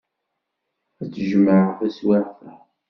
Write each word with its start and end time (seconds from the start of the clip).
Ad 1.01 1.07
t-tejmeɛ 1.09 1.61
taswiɛt-a. 1.79 2.53